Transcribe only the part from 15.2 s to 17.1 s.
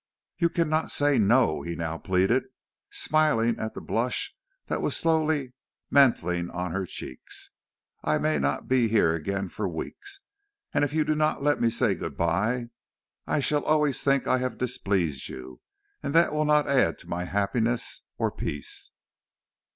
you, and that will not add to